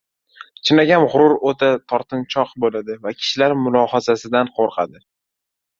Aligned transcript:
Chinakam 0.69 1.05
g‘urur 1.15 1.35
o‘ta 1.51 1.69
tortinchoq 1.93 2.57
bo‘ladi 2.67 2.99
va 3.05 3.15
kishilar 3.21 3.57
mulohazasidan 3.69 4.55
qo‘rqadi. 4.59 5.09